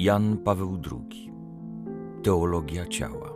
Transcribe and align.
Jan 0.00 0.38
Paweł 0.38 0.78
II 0.92 1.32
Teologia 2.22 2.86
ciała. 2.86 3.34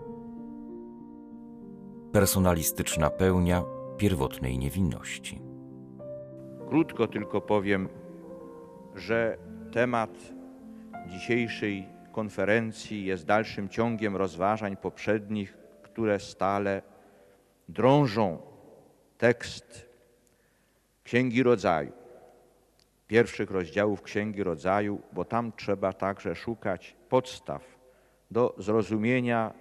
Personalistyczna 2.13 3.11
pełnia 3.11 3.65
pierwotnej 3.99 4.59
niewinności. 4.59 5.41
Krótko 6.69 7.07
tylko 7.07 7.41
powiem, 7.41 7.89
że 8.95 9.39
temat 9.73 10.11
dzisiejszej 11.09 11.89
konferencji 12.13 13.05
jest 13.05 13.27
dalszym 13.27 13.69
ciągiem 13.69 14.17
rozważań 14.17 14.77
poprzednich, 14.77 15.59
które 15.83 16.21
stale 16.21 16.83
drążą 17.69 18.39
tekst 19.19 19.89
Księgi 21.03 21.43
Rodzaju, 21.43 21.93
pierwszych 23.15 23.51
rozdziałów 23.51 24.03
Księgi 24.03 24.43
Rodzaju, 24.43 25.01
bo 25.13 25.25
tam 25.25 25.53
trzeba 25.57 25.93
także 25.93 26.35
szukać 26.35 26.97
podstaw 27.09 27.63
do 28.31 28.55
zrozumienia 28.59 29.55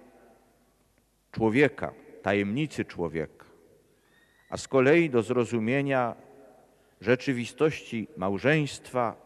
człowieka, 1.32 1.92
tajemnicy 2.22 2.84
człowieka, 2.84 3.46
a 4.50 4.56
z 4.56 4.68
kolei 4.68 5.10
do 5.10 5.22
zrozumienia 5.22 6.14
rzeczywistości 7.00 8.08
małżeństwa 8.16 9.16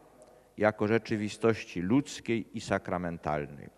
jako 0.57 0.87
rzeczywistości 0.87 1.81
ludzkiej 1.81 2.57
i 2.57 2.61
sakramentalnej. 2.61 3.69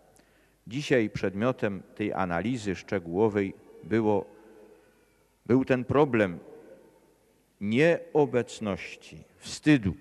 Dzisiaj 0.66 1.10
przedmiotem 1.10 1.82
tej 1.94 2.12
analizy 2.12 2.74
szczegółowej 2.74 3.54
było, 3.84 4.26
był 5.46 5.64
ten 5.64 5.84
problem 5.84 6.38
nieobecności, 7.60 9.24
wstydu. 9.36 9.94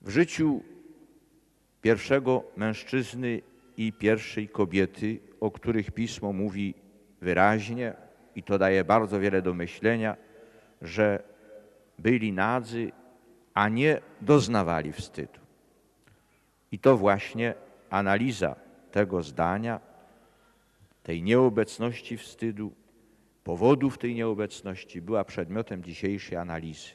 W 0.00 0.10
życiu 0.10 0.62
pierwszego 1.82 2.44
mężczyzny 2.56 3.42
i 3.76 3.92
pierwszej 3.92 4.48
kobiety, 4.48 5.20
o 5.40 5.50
których 5.50 5.90
pismo 5.90 6.32
mówi 6.32 6.74
wyraźnie, 7.20 7.94
i 8.36 8.42
to 8.42 8.58
daje 8.58 8.84
bardzo 8.84 9.20
wiele 9.20 9.42
do 9.42 9.54
myślenia, 9.54 10.16
że 10.82 11.22
byli 11.98 12.32
nadzy, 12.32 12.92
a 13.54 13.68
nie 13.68 14.00
doznawali 14.20 14.92
wstydu. 14.92 15.40
I 16.72 16.78
to 16.78 16.96
właśnie 16.96 17.54
analiza 17.90 18.56
tego 18.92 19.22
zdania, 19.22 19.80
tej 21.02 21.22
nieobecności 21.22 22.16
wstydu, 22.16 22.72
powodów 23.44 23.98
tej 23.98 24.14
nieobecności 24.14 25.02
była 25.02 25.24
przedmiotem 25.24 25.84
dzisiejszej 25.84 26.38
analizy. 26.38 26.88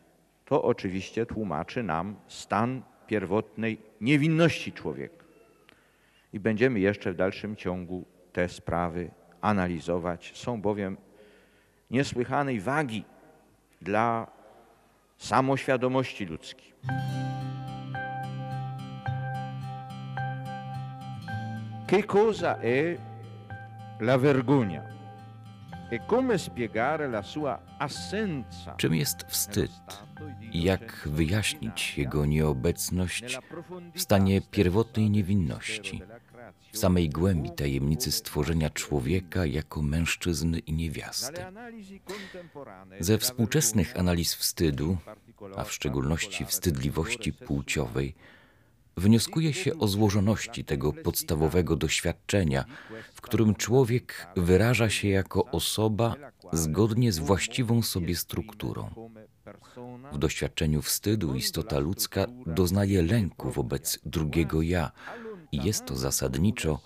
To 0.45 0.63
oczywiście 0.63 1.25
tłumaczy 1.25 1.83
nam 1.83 2.16
stan 2.27 2.81
pierwotnej 3.07 3.77
niewinności 4.01 4.73
człowieka. 4.73 5.25
I 6.33 6.39
będziemy 6.39 6.79
jeszcze 6.79 7.13
w 7.13 7.15
dalszym 7.15 7.55
ciągu 7.55 8.05
te 8.33 8.49
sprawy 8.49 9.09
analizować. 9.41 10.31
Są 10.35 10.61
bowiem 10.61 10.97
niesłychanej 11.91 12.59
wagi 12.59 13.03
dla 13.81 14.27
samoświadomości 15.17 16.25
ludzkiej. 16.25 16.73
Che 21.87 22.03
cosa 22.03 22.57
è 22.61 22.97
la 23.99 24.17
vergogna? 24.17 24.94
Czym 28.78 28.95
jest 28.95 29.23
wstyd 29.23 29.72
i 30.52 30.64
jak 30.64 31.09
wyjaśnić 31.11 31.97
jego 31.97 32.25
nieobecność 32.25 33.39
w 33.94 34.02
stanie 34.02 34.41
pierwotnej 34.41 35.09
niewinności, 35.09 36.02
w 36.72 36.78
samej 36.78 37.09
głębi 37.09 37.52
tajemnicy 37.52 38.11
stworzenia 38.11 38.69
człowieka 38.69 39.45
jako 39.45 39.81
mężczyzny 39.81 40.59
i 40.59 40.73
niewiasty? 40.73 41.45
Ze 43.00 43.18
współczesnych 43.18 43.97
analiz 44.00 44.34
wstydu, 44.35 44.97
a 45.56 45.63
w 45.63 45.72
szczególności 45.72 46.45
wstydliwości 46.45 47.34
płciowej, 47.34 48.16
wnioskuje 48.97 49.53
się 49.53 49.79
o 49.79 49.88
złożoności 49.88 50.66
tego 50.66 50.94
podstawowego 50.94 51.75
doświadczenia, 51.75 52.66
w 53.13 53.22
którym 53.22 53.56
człowiek 53.56 54.28
wyraża 54.38 54.89
się 54.89 55.07
jako 55.07 55.45
osoba 55.45 56.16
zgodnie 56.53 57.11
z 57.11 57.19
właściwą 57.19 57.81
sobie 57.81 58.16
strukturą. 58.16 59.11
W 60.13 60.17
doświadczeniu 60.17 60.81
wstydu 60.81 61.35
istota 61.35 61.79
ludzka 61.79 62.25
doznaje 62.45 63.01
lęku 63.01 63.51
wobec 63.51 64.00
drugiego 64.06 64.61
ja 64.61 64.91
i 65.51 65.63
jest 65.63 65.85
to 65.85 65.95
zasadniczo 65.95 66.79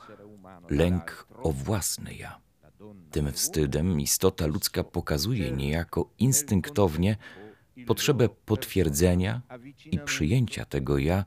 lęk 0.69 1.27
o 1.43 1.51
własne 1.51 2.13
ja. 2.13 2.39
Tym 3.11 3.31
wstydem 3.31 3.99
istota 3.99 4.47
ludzka 4.47 4.83
pokazuje 4.83 5.51
niejako 5.51 6.09
instynktownie 6.19 7.17
potrzebę 7.87 8.29
potwierdzenia 8.45 9.41
i 9.91 9.99
przyjęcia 9.99 10.65
tego 10.65 10.97
ja 10.97 11.25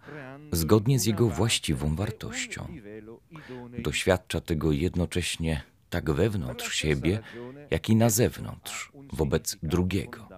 zgodnie 0.53 0.99
z 0.99 1.07
jego 1.07 1.29
właściwą 1.29 1.97
wartością. 1.97 2.67
Doświadcza 3.79 4.41
tego 4.41 4.73
jednocześnie 4.73 5.63
tak 5.91 6.11
wewnątrz 6.11 6.75
siebie, 6.75 7.21
jak 7.71 7.89
i 7.89 7.97
na 7.97 8.11
zewnątrz, 8.11 8.93
wobec 9.13 9.57
drugiego. 9.63 10.29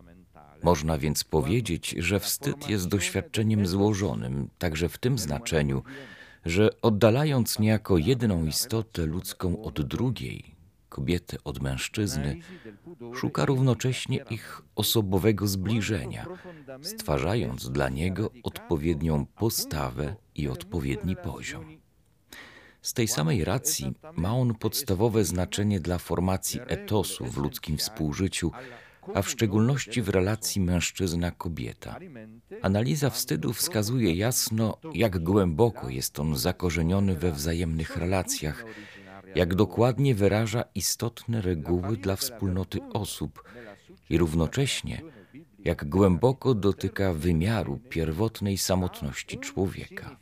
Można 0.63 0.99
więc 0.99 1.25
powiedzieć, 1.25 1.95
że 1.99 2.21
wstyd 2.21 2.69
jest 2.69 2.89
doświadczeniem 2.89 3.67
złożonym, 3.67 4.49
także 4.59 4.89
w 4.89 4.99
tym 4.99 5.19
znaczeniu, 5.19 5.83
że 6.45 6.81
oddalając 6.83 7.59
niejako 7.59 7.99
jedną 7.99 8.47
istotę 8.47 9.07
ludzką 9.07 9.63
od 9.63 9.83
drugiej, 9.83 10.54
kobietę 10.95 11.37
od 11.45 11.63
mężczyzny, 11.63 12.41
szuka 13.15 13.45
równocześnie 13.45 14.25
ich 14.31 14.63
osobowego 14.77 15.47
zbliżenia, 15.47 16.27
stwarzając 16.83 17.71
dla 17.71 17.89
niego 17.89 18.31
odpowiednią 18.43 19.27
postawę 19.27 20.17
i 20.35 20.49
odpowiedni 20.49 21.17
poziom. 21.17 21.65
Z 22.83 22.93
tej 22.93 23.09
samej 23.09 23.45
racji 23.45 23.95
ma 24.17 24.33
on 24.33 24.55
podstawowe 24.55 25.25
znaczenie 25.25 25.81
dla 25.81 25.99
formacji 25.99 26.61
etosu 26.67 27.25
w 27.25 27.37
ludzkim 27.39 27.77
współżyciu, 27.77 28.51
a 29.15 29.23
w 29.23 29.29
szczególności 29.29 30.03
w 30.03 30.09
relacji 30.09 30.61
mężczyzna-kobieta. 30.61 31.99
Analiza 32.63 33.11
wstydu 33.11 33.53
wskazuje 33.53 34.15
jasno, 34.15 34.79
jak 34.95 35.19
głęboko 35.19 35.89
jest 35.89 36.19
on 36.19 36.37
zakorzeniony 36.37 37.15
we 37.15 37.33
wzajemnych 37.33 37.97
relacjach, 37.97 38.65
jak 39.35 39.55
dokładnie 39.55 40.15
wyraża 40.15 40.65
istotne 40.75 41.41
reguły 41.41 41.97
dla 41.97 42.17
wspólnoty 42.17 42.81
osób 42.93 43.45
i 44.11 44.19
równocześnie 44.19 45.03
jak 45.65 45.89
głęboko 45.89 46.55
dotyka 46.55 47.13
wymiaru 47.13 47.81
pierwotnej 47.89 48.59
samotności 48.59 49.39
człowieka. 49.39 50.17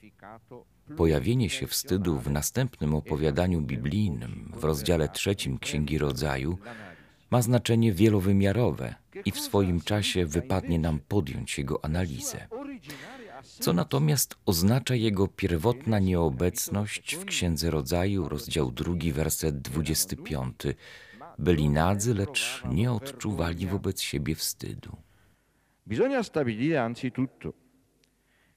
Pojawienie 0.97 1.51
się 1.51 1.67
wstydu 1.67 2.19
w 2.19 2.31
następnym 2.31 2.95
opowiadaniu 2.95 3.61
biblijnym 3.61 4.53
w 4.57 4.65
rozdziale 4.65 5.09
trzecim 5.09 5.59
Księgi 5.59 5.99
Rodzaju 5.99 6.59
ma 7.31 7.43
znaczenie 7.43 7.93
wielowymiarowe 7.93 8.95
i 9.25 9.31
w 9.31 9.41
swoim 9.41 9.81
czasie 9.81 10.27
wypadnie 10.27 10.79
nam 10.79 10.99
podjąć 11.09 11.59
jego 11.59 11.85
analizę. 11.85 12.49
Co 13.43 13.73
natomiast 13.73 14.37
oznacza 14.47 14.95
jego 14.95 15.29
pierwotna 15.29 15.99
nieobecność 15.99 17.15
w 17.15 17.25
Księdze 17.25 17.71
Rodzaju, 17.71 18.29
rozdział 18.29 18.71
drugi, 18.71 19.13
werset 19.13 19.61
25. 19.61 20.57
Byli 21.39 21.69
nadzy, 21.69 22.15
lecz 22.15 22.63
nie 22.71 22.93
odczuwali 22.93 23.67
wobec 23.67 24.01
siebie 24.01 24.35
wstydu. 24.35 24.97
Bisogna 25.87 26.23
stabilire 26.23 26.81
anzitutto 26.81 27.53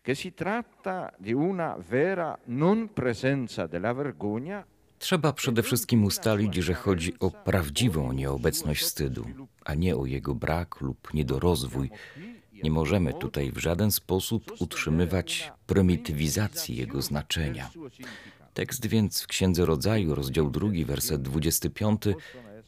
che 0.03 0.16
si 0.16 0.31
tratta 0.31 1.12
di 1.19 1.34
una 1.34 1.75
vera 1.78 2.38
non 2.47 2.88
presenza 2.90 3.67
della 3.67 3.93
vergogna 3.93 4.64
Trzeba 4.99 5.34
przede 5.34 5.64
wszystkim 5.64 6.03
ustalić, 6.03 6.55
że 6.55 6.73
chodzi 6.73 7.20
o 7.20 7.31
prawdziwą 7.31 8.11
nieobecność 8.11 8.81
wstydu, 8.81 9.26
a 9.66 9.73
nie 9.73 9.96
o 9.96 10.05
jego 10.05 10.35
brak 10.35 10.81
lub 10.81 11.14
niedorozwój. 11.14 11.90
Nie 12.66 12.72
możemy 12.72 13.14
tutaj 13.14 13.52
w 13.52 13.58
żaden 13.58 13.91
sposób 13.91 14.52
utrzymywać 14.59 15.52
prymitywizacji 15.67 16.76
jego 16.76 17.02
znaczenia. 17.02 17.70
Tekst 18.53 18.88
więc 18.88 19.22
w 19.22 19.28
Księdze 19.28 19.66
Rodzaju, 19.66 20.16
rozdział 20.16 20.50
2, 20.50 20.70
werset 20.85 21.22
25, 21.22 22.02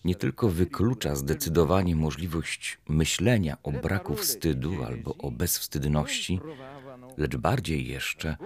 nie 0.05 0.15
tylko 0.15 0.49
wyklucza 0.49 1.15
zdecydowanie 1.15 1.95
możliwość 1.95 2.77
myślenia 2.89 3.57
o 3.63 3.71
braku 3.71 4.15
wstydu 4.15 4.83
albo 4.83 5.15
o 5.17 5.31
bezwstydności, 5.31 6.39
lecz 7.17 7.35
bardziej 7.35 7.88
jeszcze 7.88 8.38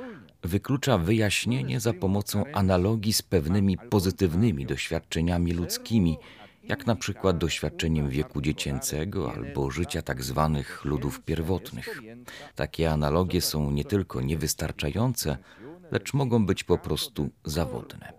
wyklucza 0.43 0.97
wyjaśnienie 0.97 1.79
za 1.79 1.93
pomocą 1.93 2.43
analogii 2.53 3.13
z 3.13 3.21
pewnymi 3.21 3.77
pozytywnymi 3.77 4.65
doświadczeniami 4.65 5.51
ludzkimi, 5.51 6.17
jak 6.63 6.87
na 6.87 6.95
przykład 6.95 7.37
doświadczeniem 7.37 8.09
wieku 8.09 8.41
dziecięcego 8.41 9.33
albo 9.33 9.71
życia 9.71 10.01
tak 10.01 10.23
zwanych 10.23 10.85
ludów 10.85 11.21
pierwotnych. 11.21 12.01
Takie 12.55 12.91
analogie 12.91 13.41
są 13.41 13.71
nie 13.71 13.85
tylko 13.85 14.21
niewystarczające, 14.21 15.37
lecz 15.91 16.13
mogą 16.13 16.45
być 16.45 16.63
po 16.63 16.77
prostu 16.77 17.29
zawodne. 17.45 18.13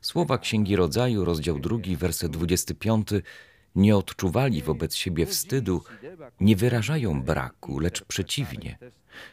Słowa 0.00 0.38
Księgi 0.38 0.76
Rodzaju, 0.76 1.24
rozdział 1.24 1.58
2, 1.58 1.78
werset 1.98 2.32
25 2.32 3.08
nie 3.74 3.96
odczuwali 3.96 4.62
wobec 4.62 4.94
siebie 4.94 5.26
wstydu, 5.26 5.82
nie 6.40 6.56
wyrażają 6.56 7.22
braku, 7.22 7.78
lecz 7.78 8.04
przeciwnie, 8.04 8.78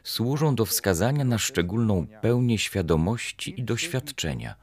służą 0.03 0.55
do 0.55 0.65
wskazania 0.65 1.23
na 1.23 1.37
szczególną 1.37 2.07
pełnię 2.21 2.57
świadomości 2.57 3.59
i 3.59 3.63
doświadczenia, 3.63 4.55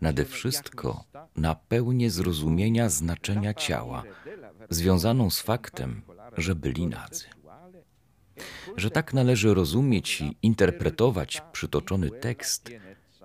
nade 0.00 0.24
wszystko 0.24 1.04
na 1.36 1.54
pełnię 1.54 2.10
zrozumienia 2.10 2.88
znaczenia 2.88 3.54
ciała, 3.54 4.02
związaną 4.70 5.30
z 5.30 5.40
faktem, 5.40 6.02
że 6.36 6.54
byli 6.54 6.86
nadzy. 6.86 7.24
Że 8.76 8.90
tak 8.90 9.14
należy 9.14 9.54
rozumieć 9.54 10.20
i 10.20 10.36
interpretować 10.42 11.42
przytoczony 11.52 12.10
tekst, 12.10 12.70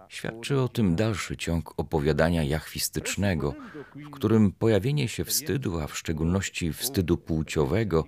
Świadczy 0.07 0.61
o 0.61 0.69
tym 0.69 0.95
dalszy 0.95 1.37
ciąg 1.37 1.73
opowiadania 1.77 2.43
jachwistycznego, 2.43 3.53
w 3.95 4.09
którym 4.09 4.51
pojawienie 4.51 5.07
się 5.07 5.25
wstydu, 5.25 5.79
a 5.79 5.88
w 5.88 5.97
szczególności 5.97 6.73
wstydu 6.73 7.17
płciowego, 7.17 8.05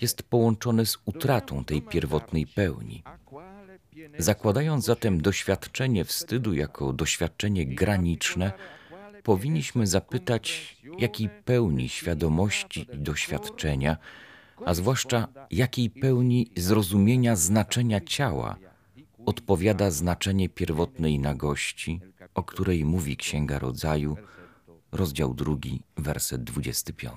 jest 0.00 0.22
połączone 0.22 0.86
z 0.86 0.98
utratą 1.04 1.64
tej 1.64 1.82
pierwotnej 1.82 2.46
pełni. 2.46 3.02
Zakładając 4.18 4.84
zatem 4.84 5.20
doświadczenie 5.20 6.04
wstydu 6.04 6.54
jako 6.54 6.92
doświadczenie 6.92 7.66
graniczne, 7.66 8.52
powinniśmy 9.22 9.86
zapytać, 9.86 10.76
jakiej 10.98 11.28
pełni 11.44 11.88
świadomości 11.88 12.86
i 12.92 12.98
doświadczenia, 12.98 13.96
a 14.64 14.74
zwłaszcza 14.74 15.28
jakiej 15.50 15.90
pełni 15.90 16.50
zrozumienia 16.56 17.36
znaczenia 17.36 18.00
ciała 18.00 18.56
odpowiada 19.26 19.90
znaczenie 19.90 20.48
pierwotnej 20.48 21.18
nagości, 21.18 22.00
o 22.34 22.42
której 22.42 22.84
mówi 22.84 23.16
Księga 23.16 23.58
Rodzaju, 23.58 24.16
rozdział 24.92 25.34
drugi, 25.34 25.82
werset 25.96 26.44
25. 26.44 27.14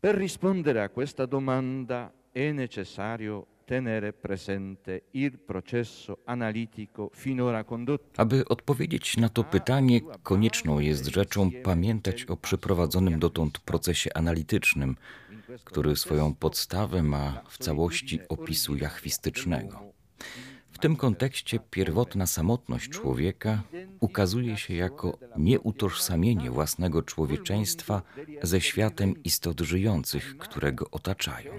Per 0.00 0.18
rispondere 0.18 0.82
a 0.82 0.88
questa 0.88 1.26
domanda 1.26 2.12
è 2.32 2.52
necessario 2.52 3.46
tenere 3.68 4.12
presente 4.12 5.02
il 5.12 5.38
processo 5.38 6.18
analitico 6.24 7.10
finora 7.14 7.64
condotto. 7.64 8.22
Aby 8.22 8.44
odpowiedzieć 8.48 9.16
na 9.16 9.28
to 9.28 9.44
pytanie, 9.44 10.00
konieczną 10.22 10.78
jest 10.80 11.06
rzeczą 11.06 11.50
pamiętać 11.62 12.24
o 12.24 12.36
przeprowadzonym 12.36 13.18
dotąd 13.18 13.58
procesie 13.58 14.10
analitycznym, 14.14 14.96
który 15.64 15.96
swoją 15.96 16.34
podstawę 16.34 17.02
ma 17.02 17.42
w 17.48 17.58
całości 17.58 18.20
opisu 18.28 18.76
jachwistycznego. 18.76 19.82
W 20.78 20.80
tym 20.80 20.96
kontekście 20.96 21.60
pierwotna 21.70 22.26
samotność 22.26 22.88
człowieka 22.88 23.62
ukazuje 24.00 24.56
się 24.56 24.74
jako 24.74 25.18
nieutożsamienie 25.38 26.50
własnego 26.50 27.02
człowieczeństwa 27.02 28.02
ze 28.42 28.60
światem 28.60 29.22
istot 29.22 29.60
żyjących, 29.60 30.38
które 30.38 30.72
go 30.72 30.90
otaczają. 30.90 31.52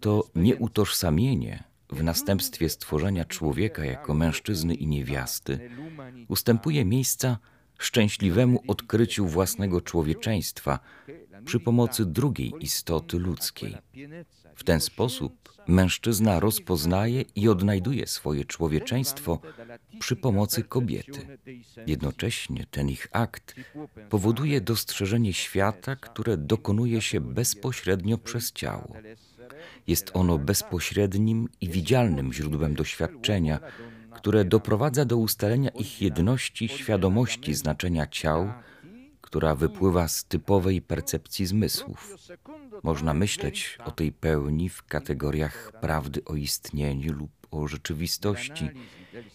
To 0.00 0.24
nieutożsamienie 0.34 1.64
w 1.90 2.02
następstwie 2.02 2.68
stworzenia 2.68 3.24
człowieka 3.24 3.84
jako 3.84 4.14
mężczyzny 4.14 4.74
i 4.74 4.86
niewiasty 4.86 5.70
ustępuje 6.28 6.84
miejsca 6.84 7.38
szczęśliwemu 7.78 8.62
odkryciu 8.68 9.26
własnego 9.26 9.80
człowieczeństwa 9.80 10.78
przy 11.44 11.60
pomocy 11.60 12.06
drugiej 12.06 12.52
istoty 12.60 13.18
ludzkiej. 13.18 13.76
W 14.54 14.64
ten 14.64 14.80
sposób 14.80 15.56
mężczyzna 15.68 16.40
rozpoznaje 16.40 17.24
i 17.36 17.48
odnajduje 17.48 18.06
swoje 18.06 18.44
człowieczeństwo 18.44 19.40
przy 19.98 20.16
pomocy 20.16 20.62
kobiety. 20.62 21.38
Jednocześnie 21.86 22.66
ten 22.70 22.88
ich 22.88 23.08
akt 23.12 23.54
powoduje 24.10 24.60
dostrzeżenie 24.60 25.32
świata, 25.32 25.96
które 25.96 26.36
dokonuje 26.36 27.00
się 27.00 27.20
bezpośrednio 27.20 28.18
przez 28.18 28.52
ciało. 28.52 28.92
Jest 29.86 30.10
ono 30.14 30.38
bezpośrednim 30.38 31.48
i 31.60 31.68
widzialnym 31.68 32.32
źródłem 32.32 32.74
doświadczenia, 32.74 33.60
które 34.16 34.44
doprowadza 34.44 35.04
do 35.04 35.16
ustalenia 35.16 35.70
ich 35.70 36.02
jedności 36.02 36.68
świadomości 36.68 37.54
znaczenia 37.54 38.06
ciał, 38.06 38.52
która 39.20 39.54
wypływa 39.54 40.08
z 40.08 40.24
typowej 40.24 40.82
percepcji 40.82 41.46
zmysłów. 41.46 42.16
Można 42.82 43.14
myśleć 43.14 43.78
o 43.84 43.90
tej 43.90 44.12
pełni 44.12 44.68
w 44.68 44.82
kategoriach 44.82 45.72
prawdy 45.80 46.24
o 46.24 46.34
istnieniu 46.34 47.12
lub 47.12 47.30
o 47.50 47.68
rzeczywistości, 47.68 48.70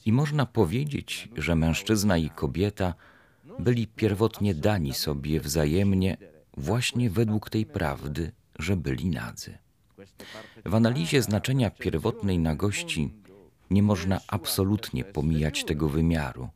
i 0.06 0.12
można 0.13 0.45
powiedzieć, 0.45 1.30
że 1.38 1.56
mężczyzna 1.56 2.18
i 2.18 2.30
kobieta 2.30 2.94
byli 3.60 3.88
pierwotnie 3.88 4.56
dani 4.56 4.94
sobie 4.94 5.39
wzajemnie 5.39 6.18
właśnie 6.57 7.10
według 7.10 7.50
tej 7.50 7.66
prawdy, 7.66 8.31
że 8.60 8.78
byli 8.78 9.10
nadzy. 9.10 9.57
W 10.66 10.75
analizie 10.75 11.22
znaczenia 11.22 11.69
pierwotnej 11.69 12.39
nagości 12.39 13.13
nie 13.71 13.83
można 13.83 14.19
absolutnie 14.27 15.03
pomijać 15.03 15.63
tego 15.63 15.89
wymiaru. 15.89 16.50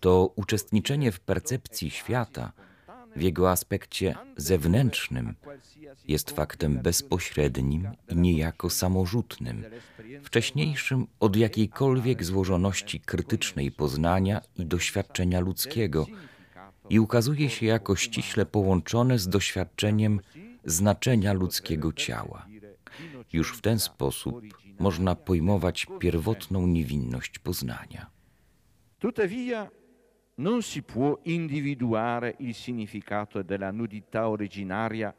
To 0.00 0.32
uczestniczenie 0.36 1.12
w 1.12 1.20
percepcji 1.20 1.90
świata 1.90 2.52
w 3.16 3.22
jego 3.22 3.50
aspekcie 3.50 4.14
zewnętrznym 4.36 5.34
jest 6.08 6.30
faktem 6.30 6.78
bezpośrednim 6.82 7.88
i 8.08 8.16
niejako 8.16 8.70
samorzutnym, 8.70 9.64
wcześniejszym 10.22 11.06
od 11.20 11.36
jakiejkolwiek 11.36 12.24
złożoności 12.24 13.00
krytycznej 13.00 13.70
poznania 13.72 14.40
i 14.56 14.66
doświadczenia 14.66 15.40
ludzkiego 15.40 16.06
i 16.90 17.00
ukazuje 17.00 17.50
się 17.50 17.66
jako 17.66 17.96
ściśle 17.96 18.46
połączone 18.46 19.18
z 19.18 19.28
doświadczeniem 19.28 20.20
znaczenia 20.64 21.32
ludzkiego 21.32 21.92
ciała. 21.92 22.46
Już 23.32 23.56
w 23.58 23.60
ten 23.60 23.78
sposób 23.78 24.63
można 24.78 25.14
pojmować 25.14 25.86
pierwotną 25.98 26.66
niewinność 26.66 27.38
poznania. 27.38 28.10
Tuttavia, 28.98 29.70
non 30.38 30.62
si 30.62 30.82
può 30.82 31.18
individuare 31.24 32.34
il 32.38 32.54
significato 32.54 33.42
della 33.42 33.72
nudità 33.72 34.28
originaria. 34.28 35.14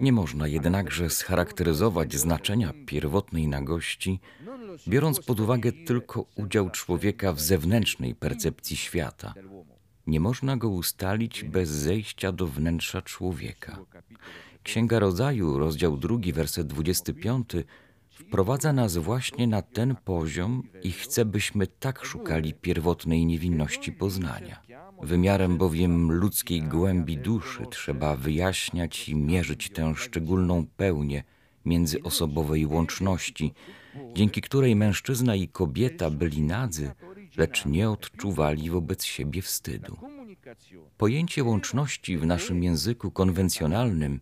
Nie 0.00 0.12
można 0.12 0.48
jednakże 0.48 1.10
scharakteryzować 1.10 2.14
znaczenia 2.14 2.72
pierwotnej 2.86 3.48
nagości, 3.48 4.20
biorąc 4.88 5.20
pod 5.20 5.40
uwagę 5.40 5.72
tylko 5.72 6.26
udział 6.36 6.70
człowieka 6.70 7.32
w 7.32 7.40
zewnętrznej 7.40 8.14
percepcji 8.14 8.76
świata. 8.76 9.34
Nie 10.06 10.20
można 10.20 10.56
go 10.56 10.68
ustalić 10.68 11.44
bez 11.44 11.68
zejścia 11.68 12.32
do 12.32 12.46
wnętrza 12.46 13.02
człowieka. 13.02 13.78
Księga 14.66 14.98
Rodzaju, 14.98 15.58
rozdział 15.58 15.96
2, 15.96 16.18
werset 16.34 16.66
25 16.66 17.50
wprowadza 18.10 18.72
nas 18.72 18.96
właśnie 18.96 19.46
na 19.46 19.62
ten 19.62 19.96
poziom 20.04 20.62
i 20.82 20.92
chce, 20.92 21.24
byśmy 21.24 21.66
tak 21.66 22.04
szukali 22.04 22.54
pierwotnej 22.54 23.26
niewinności 23.26 23.92
poznania. 23.92 24.62
Wymiarem 25.02 25.58
bowiem 25.58 26.12
ludzkiej 26.12 26.62
głębi 26.62 27.18
duszy 27.18 27.66
trzeba 27.70 28.16
wyjaśniać 28.16 29.08
i 29.08 29.14
mierzyć 29.14 29.70
tę 29.70 29.94
szczególną 29.96 30.66
pełnię 30.76 31.24
międzyosobowej 31.64 32.66
łączności, 32.66 33.52
dzięki 34.14 34.40
której 34.40 34.76
mężczyzna 34.76 35.34
i 35.34 35.48
kobieta 35.48 36.10
byli 36.10 36.42
nadzy, 36.42 36.90
lecz 37.36 37.66
nie 37.66 37.90
odczuwali 37.90 38.70
wobec 38.70 39.04
siebie 39.04 39.42
wstydu. 39.42 39.96
Pojęcie 40.96 41.44
łączności 41.44 42.18
w 42.18 42.26
naszym 42.26 42.62
języku 42.62 43.10
konwencjonalnym 43.10 44.20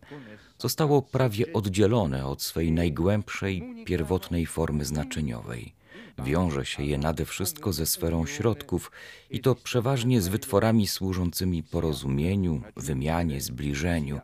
zostało 0.59 1.01
prawie 1.01 1.53
oddzielone 1.53 2.25
od 2.25 2.41
swej 2.41 2.71
najgłębszej, 2.71 3.63
pierwotnej 3.85 4.45
formy 4.45 4.85
znaczeniowej. 4.85 5.75
Wiąże 6.23 6.65
się 6.65 6.83
je 6.83 6.97
nade 6.97 7.25
wszystko 7.25 7.73
ze 7.73 7.85
sferą 7.85 8.25
środków 8.25 8.91
i 9.29 9.39
to 9.39 9.55
przeważnie 9.55 10.21
z 10.21 10.27
wytworami 10.27 10.87
służącymi 10.87 11.63
porozumieniu, 11.63 12.61
wymianie, 12.75 13.41
zbliżeniu. 13.41 14.19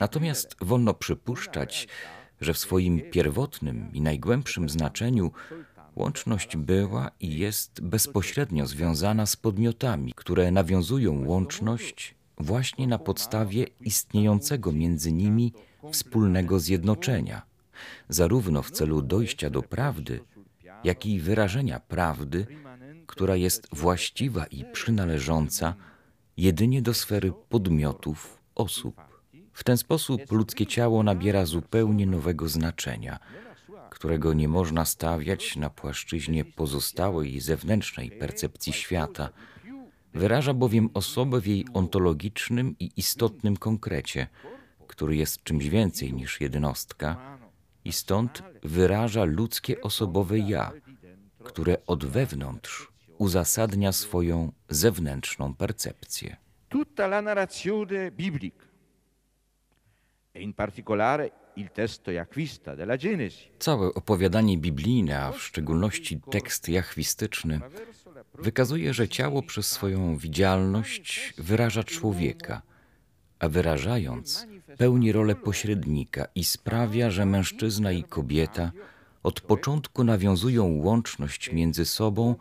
Natomiast 0.00 0.56
wolno 0.60 0.94
przypuszczać, 0.94 1.88
że 2.40 2.54
w 2.54 2.58
swoim 2.58 3.00
pierwotnym 3.10 3.90
i 3.92 4.00
najgłębszym 4.00 4.68
znaczeniu 4.68 5.32
łączność 5.96 6.56
była 6.56 7.10
i 7.20 7.38
jest 7.38 7.80
bezpośrednio 7.80 8.66
związana 8.66 9.26
z 9.26 9.36
podmiotami, 9.36 10.12
które 10.16 10.50
nawiązują 10.50 11.26
łączność 11.26 12.14
właśnie 12.38 12.86
na 12.86 12.98
podstawie 12.98 13.66
istniejącego 13.80 14.72
między 14.72 15.12
nimi 15.12 15.52
wspólnego 15.92 16.60
zjednoczenia, 16.60 17.42
zarówno 18.08 18.62
w 18.62 18.70
celu 18.70 19.02
dojścia 19.02 19.50
do 19.50 19.62
prawdy, 19.62 20.20
jak 20.84 21.06
i 21.06 21.20
wyrażenia 21.20 21.80
prawdy, 21.80 22.46
która 23.06 23.36
jest 23.36 23.68
właściwa 23.72 24.46
i 24.46 24.64
przynależąca 24.72 25.74
jedynie 26.36 26.82
do 26.82 26.94
sfery 26.94 27.32
podmiotów, 27.48 28.38
osób. 28.54 29.00
W 29.52 29.64
ten 29.64 29.76
sposób 29.76 30.32
ludzkie 30.32 30.66
ciało 30.66 31.02
nabiera 31.02 31.46
zupełnie 31.46 32.06
nowego 32.06 32.48
znaczenia, 32.48 33.18
którego 33.90 34.34
nie 34.34 34.48
można 34.48 34.84
stawiać 34.84 35.56
na 35.56 35.70
płaszczyźnie 35.70 36.44
pozostałej 36.44 37.40
zewnętrznej 37.40 38.10
percepcji 38.10 38.72
świata. 38.72 39.28
Wyraża 40.14 40.54
bowiem 40.54 40.90
osobę 40.94 41.40
w 41.40 41.46
jej 41.46 41.66
ontologicznym 41.74 42.76
i 42.80 42.90
istotnym 42.96 43.56
konkrecie, 43.56 44.26
który 44.86 45.16
jest 45.16 45.42
czymś 45.42 45.68
więcej 45.68 46.12
niż 46.12 46.40
jednostka, 46.40 47.38
i 47.84 47.92
stąd 47.92 48.42
wyraża 48.62 49.24
ludzkie 49.24 49.80
osobowe 49.80 50.38
ja, 50.38 50.72
które 51.44 51.76
od 51.86 52.04
wewnątrz 52.04 52.92
uzasadnia 53.18 53.92
swoją 53.92 54.52
zewnętrzną 54.68 55.54
percepcję. 55.54 56.36
Tutta 56.68 57.04
la 57.04 57.22
narrazione 57.22 58.10
biblica, 58.10 58.64
e 60.34 60.40
in 60.40 60.52
particolare 60.52 61.30
Całe 63.58 63.94
opowiadanie 63.94 64.58
biblijne, 64.58 65.20
a 65.20 65.32
w 65.32 65.42
szczególności 65.42 66.20
tekst 66.30 66.68
jachwistyczny, 66.68 67.60
wykazuje, 68.34 68.94
że 68.94 69.08
ciało 69.08 69.42
przez 69.42 69.66
swoją 69.66 70.16
widzialność 70.16 71.34
wyraża 71.38 71.84
człowieka, 71.84 72.62
a 73.38 73.48
wyrażając 73.48 74.46
pełni 74.78 75.12
rolę 75.12 75.34
pośrednika 75.34 76.26
i 76.34 76.44
sprawia, 76.44 77.10
że 77.10 77.26
mężczyzna 77.26 77.92
i 77.92 78.04
kobieta 78.04 78.72
od 79.22 79.40
początku 79.40 80.04
nawiązują 80.04 80.64
łączność 80.66 81.52
między 81.52 81.84
sobą 81.84 82.34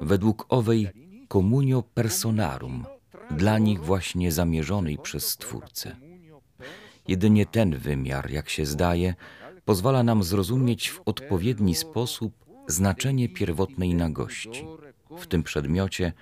według 0.00 0.46
owej 0.48 0.88
communio 1.28 1.82
personarum, 1.82 2.84
dla 3.30 3.58
nich 3.58 3.80
właśnie 3.84 4.32
zamierzonej 4.32 4.98
przez 4.98 5.28
Stwórcę. 5.28 5.96
Jedynie 7.08 7.46
ten 7.46 7.78
wymiar, 7.78 8.30
jak 8.30 8.48
się 8.48 8.66
zdaje, 8.66 9.14
pozwala 9.64 10.02
nam 10.02 10.22
zrozumieć 10.22 10.90
w 10.90 11.00
odpowiedni 11.04 11.74
sposób 11.74 12.32
znaczenie 12.66 13.28
pierwotnej 13.28 13.94
nagości. 13.94 14.64
W 15.10 15.26
tym 15.26 15.42
przedmiocie 15.42 16.12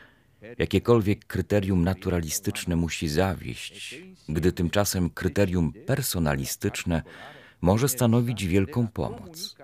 jakiekolwiek 0.58 1.26
kryterium 1.26 1.84
naturalistyczne 1.84 2.76
musi 2.76 3.08
zawieść, 3.08 4.02
gdy 4.28 4.52
tymczasem 4.52 5.10
kryterium 5.10 5.72
personalistyczne 5.72 7.02
może 7.60 7.88
stanowić 7.88 8.46
wielką 8.46 8.88
pomoc. 8.88 9.56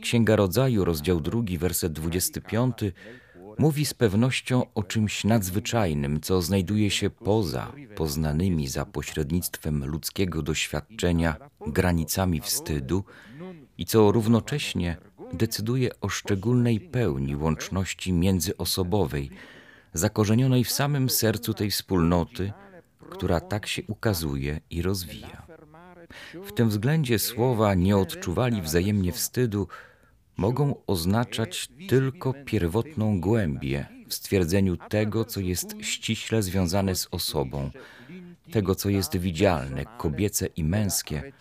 Księga 0.00 0.36
Rodzaju, 0.36 0.84
rozdział 0.84 1.20
2, 1.20 1.42
werset 1.58 1.92
25, 1.92 2.74
mówi 3.58 3.86
z 3.86 3.94
pewnością 3.94 4.62
o 4.74 4.82
czymś 4.82 5.24
nadzwyczajnym, 5.24 6.20
co 6.20 6.42
znajduje 6.42 6.90
się 6.90 7.10
poza 7.10 7.72
poznanymi 7.96 8.68
za 8.68 8.84
pośrednictwem 8.84 9.84
ludzkiego 9.84 10.42
doświadczenia 10.42 11.36
granicami 11.66 12.40
wstydu 12.40 13.04
i 13.78 13.86
co 13.86 14.12
równocześnie 14.12 14.96
decyduje 15.32 16.00
o 16.00 16.08
szczególnej 16.08 16.80
pełni 16.80 17.36
łączności 17.36 18.12
międzyosobowej, 18.12 19.30
zakorzenionej 19.94 20.64
w 20.64 20.70
samym 20.70 21.10
sercu 21.10 21.54
tej 21.54 21.70
wspólnoty, 21.70 22.52
która 23.10 23.40
tak 23.40 23.66
się 23.66 23.82
ukazuje 23.86 24.60
i 24.70 24.82
rozwija. 24.82 25.46
W 26.34 26.52
tym 26.52 26.68
względzie 26.68 27.18
słowa 27.18 27.74
nie 27.74 27.96
odczuwali 27.96 28.62
wzajemnie 28.62 29.12
wstydu 29.12 29.68
mogą 30.36 30.74
oznaczać 30.86 31.68
tylko 31.88 32.34
pierwotną 32.44 33.20
głębię 33.20 33.86
w 34.08 34.14
stwierdzeniu 34.14 34.76
tego, 34.76 35.24
co 35.24 35.40
jest 35.40 35.74
ściśle 35.80 36.42
związane 36.42 36.94
z 36.94 37.08
osobą, 37.10 37.70
tego, 38.52 38.74
co 38.74 38.88
jest 38.88 39.16
widzialne, 39.16 39.84
kobiece 39.98 40.46
i 40.46 40.64
męskie, 40.64 41.32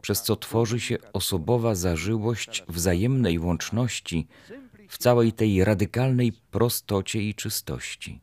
przez 0.00 0.22
co 0.22 0.36
tworzy 0.36 0.80
się 0.80 0.98
osobowa 1.12 1.74
zażyłość 1.74 2.64
wzajemnej 2.68 3.38
łączności 3.38 4.26
w 4.88 4.98
całej 4.98 5.32
tej 5.32 5.64
radykalnej 5.64 6.32
prostocie 6.32 7.22
i 7.22 7.34
czystości. 7.34 8.20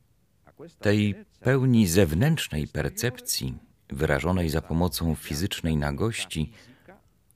Tej 0.80 1.16
pełni 1.40 1.88
zewnętrznej 1.88 2.68
percepcji, 2.68 3.58
wyrażonej 3.90 4.50
za 4.50 4.62
pomocą 4.62 5.16
fizycznej 5.16 5.78
nagości, 5.78 6.52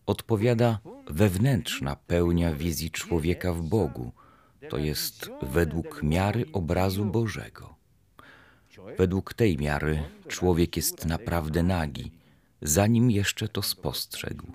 odpowiada 0.06 0.80
wewnętrzna 1.10 1.96
pełnia 1.96 2.54
wizji 2.54 2.92
człowieka 2.92 3.54
w 3.54 3.62
Bogu, 3.62 4.12
to 4.70 4.78
jest 4.78 5.30
według 5.42 6.04
miary 6.04 6.46
obrazu 6.54 7.06
Bożego. 7.06 7.81
Według 8.98 9.34
tej 9.34 9.58
miary 9.58 10.04
człowiek 10.28 10.76
jest 10.76 11.06
naprawdę 11.06 11.64
nagi, 11.64 12.12
zanim 12.62 13.12
jeszcze 13.12 13.48
to 13.48 13.62
spostrzegł. 13.62 14.48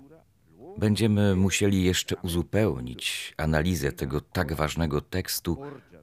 Będziemy 0.78 1.37
musieli 1.37 1.85
jeszcze 1.85 2.16
uzupełnić 2.16 3.35
analizę 3.37 3.92
tego 3.92 4.21
tak 4.21 4.54
ważnego 4.54 5.00
tekstu 5.00 5.59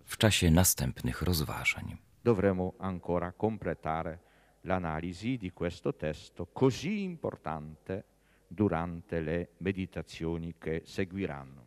w 0.05 0.17
czasie 0.17 0.51
następnych 0.51 1.21
rozważań. 1.21 1.97
dovremo 2.23 2.73
ancora 2.77 3.33
completare 3.35 4.19
l'analisi 4.61 5.37
di 5.37 5.51
questo 5.51 5.93
testo 5.93 6.47
così 6.53 7.03
importante 7.03 8.05
durante 8.47 9.19
le 9.19 9.49
meditazioni 9.57 10.55
che 10.57 10.83
seguiranno. 10.85 11.62